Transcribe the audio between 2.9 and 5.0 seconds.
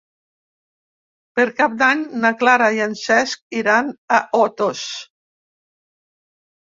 Cesc iran a Otos.